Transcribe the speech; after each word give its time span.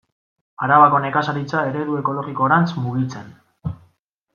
Arabako 0.67 1.01
nekazaritza 1.03 1.63
eredu 1.73 2.01
ekologikorantz 2.01 2.69
mugitzen. 2.87 3.33